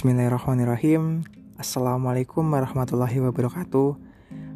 Bismillahirrahmanirrahim. 0.00 1.28
Assalamualaikum 1.60 2.40
warahmatullahi 2.40 3.20
wabarakatuh. 3.20 4.00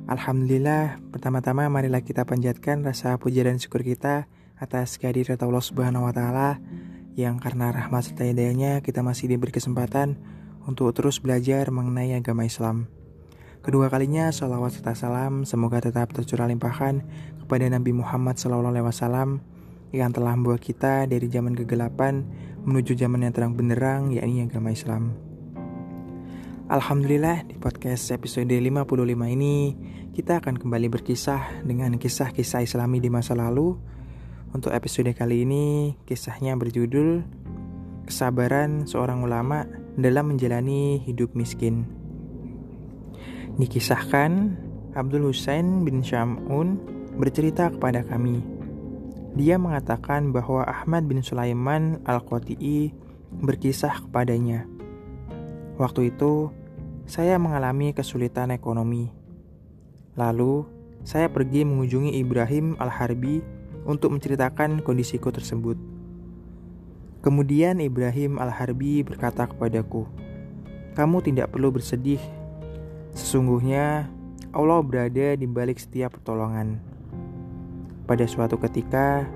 Alhamdulillah 0.09 0.97
Pertama-tama 1.13 1.69
marilah 1.69 2.01
kita 2.01 2.25
panjatkan 2.25 2.81
rasa 2.81 3.21
puja 3.21 3.45
dan 3.45 3.61
syukur 3.61 3.85
kita 3.85 4.25
Atas 4.57 4.97
kehadirat 4.97 5.37
Allah 5.45 5.61
subhanahu 5.61 6.09
wa 6.09 6.17
ta'ala 6.17 6.65
Yang 7.13 7.45
karena 7.45 7.77
rahmat 7.77 8.09
serta 8.09 8.25
hidayahnya 8.25 8.81
Kita 8.81 9.05
masih 9.05 9.37
diberi 9.37 9.53
kesempatan 9.53 10.17
Untuk 10.65 10.97
terus 10.97 11.21
belajar 11.21 11.69
mengenai 11.69 12.17
agama 12.17 12.49
Islam. 12.49 12.89
Kedua 13.61 13.93
kalinya 13.93 14.33
salawat 14.33 14.81
serta 14.81 14.97
salam 14.97 15.45
Semoga 15.45 15.85
tetap 15.85 16.17
tercurah 16.17 16.49
limpahan 16.49 17.05
Kepada 17.45 17.69
Nabi 17.69 17.93
Muhammad 17.93 18.41
SAW 18.41 18.65
Yang 19.93 20.11
telah 20.17 20.33
membawa 20.41 20.57
kita 20.57 21.05
dari 21.05 21.29
zaman 21.29 21.53
kegelapan 21.53 22.25
menuju 22.65 22.97
zaman 22.97 23.29
yang 23.29 23.37
terang 23.37 23.53
benderang 23.53 24.09
yakni 24.09 24.41
agama 24.41 24.73
Islam. 24.73 25.34
Alhamdulillah 26.65 27.45
di 27.45 27.61
podcast 27.61 28.09
episode 28.09 28.49
55 28.49 28.89
ini 29.37 29.77
kita 30.17 30.41
akan 30.41 30.57
kembali 30.57 30.89
berkisah 30.89 31.61
dengan 31.61 31.93
kisah-kisah 32.01 32.65
islami 32.65 33.05
di 33.05 33.13
masa 33.13 33.37
lalu. 33.37 33.77
Untuk 34.49 34.73
episode 34.73 35.13
kali 35.13 35.45
ini 35.45 35.93
kisahnya 36.09 36.57
berjudul 36.57 37.21
Kesabaran 38.09 38.89
seorang 38.89 39.21
ulama 39.21 39.69
dalam 40.01 40.33
menjalani 40.33 41.05
hidup 41.05 41.37
miskin. 41.37 41.85
Dikisahkan 43.61 44.57
Abdul 44.97 45.37
Husain 45.37 45.85
bin 45.85 46.01
Syamun 46.01 46.81
bercerita 47.21 47.69
kepada 47.77 48.09
kami. 48.09 48.41
Dia 49.37 49.61
mengatakan 49.61 50.33
bahwa 50.33 50.65
Ahmad 50.65 51.05
bin 51.13 51.21
Sulaiman 51.21 52.01
Al-Qati'i 52.09 52.97
berkisah 53.37 54.09
kepadanya. 54.09 54.74
Waktu 55.75 56.15
itu, 56.15 56.55
saya 57.03 57.35
mengalami 57.35 57.91
kesulitan 57.91 58.55
ekonomi. 58.55 59.11
Lalu, 60.15 60.63
saya 61.03 61.27
pergi 61.27 61.67
mengunjungi 61.67 62.15
Ibrahim 62.15 62.79
Al-Harbi 62.79 63.43
untuk 63.83 64.15
menceritakan 64.15 64.87
kondisiku 64.87 65.35
tersebut. 65.35 65.75
Kemudian 67.27 67.83
Ibrahim 67.83 68.39
Al-Harbi 68.39 69.03
berkata 69.03 69.51
kepadaku, 69.51 70.07
"Kamu 70.95 71.27
tidak 71.27 71.51
perlu 71.51 71.75
bersedih. 71.75 72.23
Sesungguhnya 73.11 74.07
Allah 74.55 74.79
berada 74.79 75.35
di 75.35 75.47
balik 75.51 75.83
setiap 75.83 76.23
pertolongan." 76.23 76.79
Pada 78.07 78.31
suatu 78.31 78.63
ketika, 78.63 79.27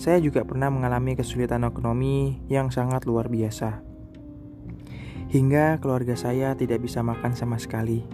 saya 0.00 0.16
juga 0.16 0.48
pernah 0.48 0.72
mengalami 0.72 1.12
kesulitan 1.12 1.68
ekonomi 1.68 2.40
yang 2.48 2.72
sangat 2.72 3.04
luar 3.04 3.28
biasa 3.28 3.93
hingga 5.34 5.82
keluarga 5.82 6.14
saya 6.14 6.54
tidak 6.54 6.86
bisa 6.86 7.02
makan 7.02 7.34
sama 7.34 7.58
sekali. 7.58 8.06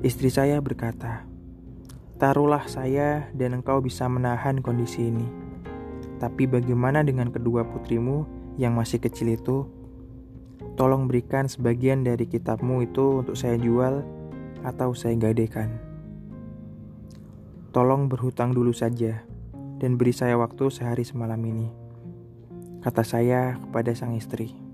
Istri 0.00 0.32
saya 0.32 0.56
berkata, 0.64 1.28
"Taruhlah 2.16 2.64
saya 2.64 3.28
dan 3.36 3.60
engkau 3.60 3.84
bisa 3.84 4.08
menahan 4.08 4.64
kondisi 4.64 5.12
ini. 5.12 5.28
Tapi 6.16 6.48
bagaimana 6.48 7.04
dengan 7.04 7.28
kedua 7.28 7.68
putrimu 7.68 8.24
yang 8.56 8.72
masih 8.72 9.04
kecil 9.04 9.36
itu? 9.36 9.68
Tolong 10.80 11.12
berikan 11.12 11.44
sebagian 11.44 12.08
dari 12.08 12.24
kitabmu 12.24 12.88
itu 12.88 13.20
untuk 13.20 13.36
saya 13.36 13.60
jual 13.60 14.00
atau 14.64 14.96
saya 14.96 15.12
gadekan. 15.20 15.76
Tolong 17.76 18.08
berhutang 18.08 18.56
dulu 18.56 18.72
saja 18.72 19.28
dan 19.76 20.00
beri 20.00 20.16
saya 20.16 20.40
waktu 20.40 20.72
sehari 20.72 21.04
semalam 21.04 21.44
ini." 21.44 21.68
Kata 22.80 23.04
saya 23.04 23.60
kepada 23.60 23.92
sang 23.92 24.16
istri. 24.16 24.71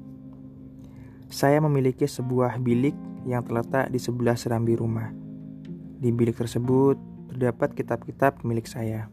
Saya 1.28 1.60
memiliki 1.60 2.08
sebuah 2.08 2.56
bilik 2.56 2.96
yang 3.28 3.44
terletak 3.44 3.92
di 3.92 4.00
sebelah 4.00 4.32
serambi 4.32 4.80
rumah. 4.80 5.12
Di 6.00 6.08
bilik 6.08 6.40
tersebut 6.40 6.96
terdapat 7.28 7.76
kitab-kitab 7.76 8.40
milik 8.48 8.64
saya. 8.64 9.12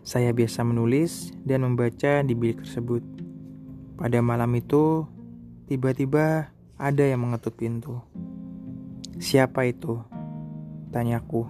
Saya 0.00 0.32
biasa 0.32 0.64
menulis 0.64 1.36
dan 1.44 1.68
membaca 1.68 2.24
di 2.24 2.32
bilik 2.32 2.64
tersebut. 2.64 3.04
Pada 4.00 4.24
malam 4.24 4.48
itu, 4.56 5.04
tiba-tiba 5.68 6.48
ada 6.80 7.04
yang 7.04 7.20
mengetuk 7.20 7.60
pintu. 7.60 8.00
Siapa 9.20 9.68
itu? 9.68 10.00
Tanyaku. 10.88 11.44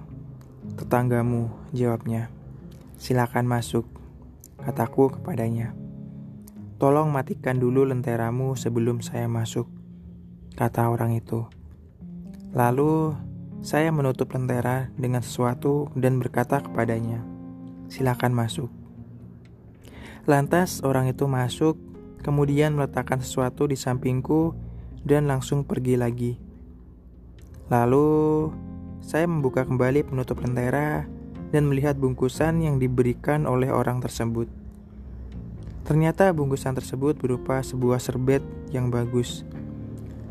Tetanggamu, 0.74 1.70
jawabnya. 1.70 2.26
Silakan 2.98 3.46
masuk, 3.46 3.86
kataku 4.58 5.14
kepadanya. 5.14 5.70
Tolong 6.78 7.10
matikan 7.10 7.58
dulu 7.58 7.82
lenteramu 7.82 8.54
sebelum 8.54 9.02
saya 9.02 9.26
masuk, 9.26 9.66
kata 10.54 10.86
orang 10.86 11.18
itu. 11.18 11.42
Lalu 12.54 13.18
saya 13.66 13.90
menutup 13.90 14.30
lentera 14.30 14.86
dengan 14.94 15.18
sesuatu 15.18 15.90
dan 15.98 16.22
berkata 16.22 16.62
kepadanya, 16.62 17.26
"Silakan 17.90 18.30
masuk." 18.30 18.70
Lantas 20.30 20.78
orang 20.86 21.10
itu 21.10 21.26
masuk, 21.26 21.74
kemudian 22.22 22.78
meletakkan 22.78 23.18
sesuatu 23.18 23.66
di 23.66 23.74
sampingku 23.74 24.54
dan 25.02 25.26
langsung 25.26 25.66
pergi 25.66 25.98
lagi. 25.98 26.38
Lalu 27.74 28.54
saya 29.02 29.26
membuka 29.26 29.66
kembali 29.66 30.06
penutup 30.06 30.38
lentera 30.46 31.10
dan 31.50 31.66
melihat 31.66 31.98
bungkusan 31.98 32.62
yang 32.62 32.78
diberikan 32.78 33.50
oleh 33.50 33.66
orang 33.66 33.98
tersebut. 33.98 34.46
Ternyata 35.88 36.28
bungkusan 36.36 36.76
tersebut 36.76 37.16
berupa 37.16 37.64
sebuah 37.64 37.96
serbet 37.96 38.44
yang 38.68 38.92
bagus. 38.92 39.48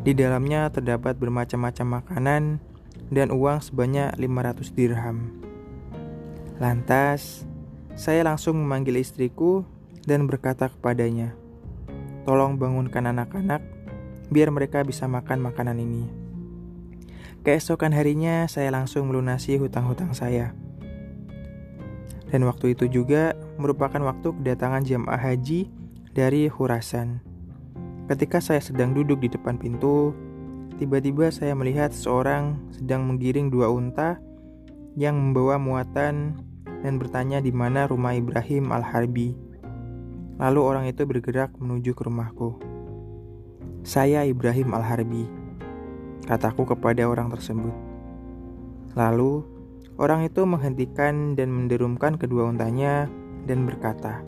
Di 0.06 0.13
dalamnya 0.13 0.69
terdapat 0.69 1.18
bermacam-macam 1.18 1.97
makanan 1.97 2.62
dan 3.09 3.34
uang 3.34 3.66
sebanyak 3.66 4.13
500 4.22 4.78
dirham. 4.78 5.34
Lantas, 6.62 7.50
saya 7.97 8.22
langsung 8.22 8.62
memanggil 8.62 9.01
istriku 9.01 9.66
dan 10.06 10.29
berkata 10.29 10.69
kepadanya, 10.69 11.34
"Tolong 12.29 12.62
bangunkan 12.62 13.09
anak-anak 13.09 13.66
biar 14.29 14.53
mereka 14.53 14.85
bisa 14.85 15.09
makan 15.09 15.41
makanan 15.41 15.81
ini." 15.81 16.06
Keesokan 17.41 17.97
harinya, 17.97 18.45
saya 18.45 18.69
langsung 18.69 19.09
melunasi 19.09 19.57
hutang-hutang 19.57 20.13
saya. 20.13 20.53
Dan 22.27 22.43
waktu 22.43 22.75
itu 22.75 22.91
juga 22.91 23.31
merupakan 23.55 23.99
waktu 24.03 24.35
kedatangan 24.35 24.83
jamaah 24.83 25.19
haji 25.19 25.71
dari 26.11 26.51
Khurasan. 26.51 27.23
Ketika 28.07 28.39
saya 28.39 28.59
sedang 28.59 28.91
duduk 28.91 29.23
di 29.23 29.31
depan 29.31 29.59
pintu, 29.59 30.11
tiba-tiba 30.79 31.31
saya 31.31 31.55
melihat 31.55 31.91
seorang 31.91 32.59
sedang 32.71 33.07
menggiring 33.07 33.51
dua 33.51 33.71
unta 33.71 34.19
yang 34.95 35.15
membawa 35.15 35.59
muatan 35.59 36.39
dan 36.83 36.93
bertanya 36.97 37.43
di 37.43 37.51
mana 37.51 37.88
rumah 37.88 38.15
Ibrahim 38.15 38.71
Al-Harbi. 38.71 39.35
Lalu 40.38 40.59
orang 40.61 40.85
itu 40.85 41.03
bergerak 41.03 41.51
menuju 41.57 41.97
ke 41.97 42.01
rumahku. 42.05 42.59
Saya 43.81 44.27
Ibrahim 44.27 44.75
Al-Harbi, 44.75 45.25
kataku 46.27 46.67
kepada 46.67 47.07
orang 47.07 47.31
tersebut. 47.31 47.73
Lalu 48.94 49.56
Orang 49.97 50.22
itu 50.22 50.46
menghentikan 50.46 51.34
dan 51.34 51.50
menderumkan 51.50 52.22
kedua 52.22 52.46
untanya 52.46 53.09
dan 53.50 53.66
berkata, 53.66 54.22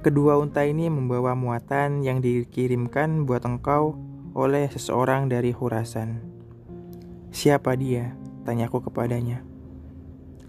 Kedua 0.00 0.40
unta 0.40 0.64
ini 0.64 0.88
membawa 0.88 1.36
muatan 1.36 2.00
yang 2.00 2.24
dikirimkan 2.24 3.28
buat 3.28 3.44
engkau 3.44 4.00
oleh 4.32 4.64
seseorang 4.72 5.28
dari 5.28 5.52
Hurasan. 5.52 6.24
Siapa 7.28 7.76
dia? 7.76 8.16
Tanyaku 8.48 8.88
kepadanya. 8.88 9.44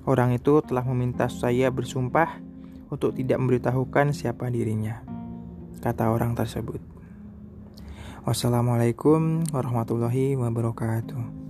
Orang 0.07 0.31
itu 0.31 0.63
telah 0.63 0.87
meminta 0.87 1.27
saya 1.27 1.67
bersumpah 1.67 2.39
untuk 2.87 3.11
tidak 3.11 3.43
memberitahukan 3.43 4.15
siapa 4.15 4.47
dirinya. 4.47 5.03
Kata 5.83 6.15
orang 6.15 6.31
tersebut. 6.31 6.79
Wassalamualaikum 8.23 9.43
warahmatullahi 9.51 10.39
wabarakatuh. 10.39 11.40